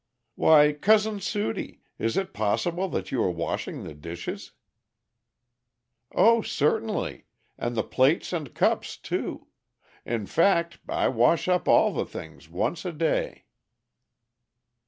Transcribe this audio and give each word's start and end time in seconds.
"Why, 0.33 0.73
Cousin 0.73 1.19
Sudie, 1.19 1.83
is 1.99 2.17
it 2.17 2.33
possible 2.33 2.89
that 2.89 3.11
you 3.11 3.21
are 3.21 3.29
washing 3.29 3.83
the 3.83 3.93
dishes?" 3.93 4.53
"O 6.15 6.41
certainly! 6.41 7.25
and 7.55 7.77
the 7.77 7.83
plates 7.83 8.33
and 8.33 8.55
cups 8.55 8.97
too. 8.97 9.45
In 10.03 10.25
fact, 10.25 10.79
I 10.89 11.07
wash 11.07 11.47
up 11.47 11.67
all 11.67 11.93
the 11.93 12.07
things 12.07 12.49
once 12.49 12.83
a 12.83 12.91
day." 12.91 13.45